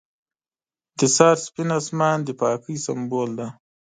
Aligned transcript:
•د 0.99 1.01
سهار 1.15 1.37
سپین 1.45 1.69
آسمان 1.79 2.17
د 2.23 2.29
پاکۍ 2.39 2.75
سمبول 2.85 3.29
دی. 3.39 3.47